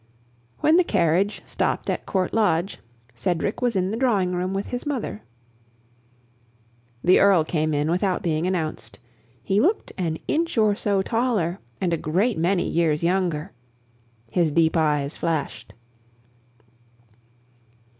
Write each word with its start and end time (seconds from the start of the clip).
When 0.61 0.77
the 0.77 0.83
carriage 0.83 1.43
stopped 1.45 1.87
at 1.87 2.07
Court 2.07 2.33
Lodge, 2.33 2.79
Cedric 3.13 3.61
was 3.61 3.75
in 3.75 3.91
the 3.91 3.97
drawing 3.97 4.31
room 4.33 4.51
with 4.51 4.65
his 4.65 4.83
mother. 4.83 5.21
The 7.03 7.19
Earl 7.19 7.43
came 7.43 7.71
in 7.71 7.91
without 7.91 8.23
being 8.23 8.47
announced. 8.47 8.97
He 9.43 9.61
looked 9.61 9.91
an 9.99 10.17
inch 10.27 10.57
or 10.57 10.73
so 10.73 11.03
taller, 11.03 11.59
and 11.79 11.93
a 11.93 11.97
great 11.97 12.39
many 12.39 12.67
years 12.67 13.03
younger. 13.03 13.51
His 14.31 14.51
deep 14.51 14.75
eyes 14.75 15.15
flashed. 15.15 15.71